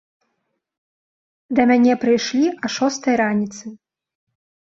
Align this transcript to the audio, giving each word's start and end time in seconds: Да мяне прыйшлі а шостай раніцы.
Да 1.59 1.65
мяне 1.71 1.93
прыйшлі 2.03 2.45
а 2.51 2.65
шостай 2.79 3.15
раніцы. 3.23 3.65